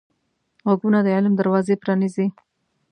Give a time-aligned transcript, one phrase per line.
[0.67, 2.27] غوږونه د علم دروازې پرانیزي